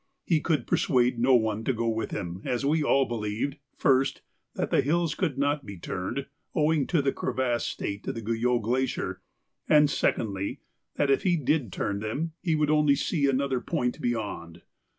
He 0.25 0.39
could 0.41 0.65
persuade 0.65 1.19
no 1.19 1.35
one 1.35 1.63
to 1.63 1.73
go 1.73 1.87
with 1.87 2.09
him 2.09 2.41
as 2.43 2.65
we 2.65 2.81
all 2.81 3.05
believed, 3.05 3.57
first, 3.77 4.23
that 4.55 4.71
the 4.71 4.81
hills 4.81 5.13
could 5.13 5.37
not 5.37 5.63
be 5.63 5.77
turned, 5.77 6.25
owing 6.55 6.87
to 6.87 7.03
the 7.03 7.11
crevassed 7.13 7.69
state 7.69 8.07
of 8.07 8.15
the 8.15 8.21
Guyot 8.23 8.63
Glacier, 8.63 9.21
and 9.69 9.91
secondly, 9.91 10.59
that 10.95 11.11
if 11.11 11.21
he 11.21 11.37
did 11.37 11.71
turn 11.71 11.99
them 11.99 12.31
he 12.41 12.55
would 12.55 12.71
only 12.71 12.95
see 12.95 13.27
another 13.27 13.61
point 13.61 14.01
beyond. 14.01 14.63